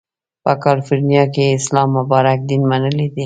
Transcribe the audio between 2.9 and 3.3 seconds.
دی.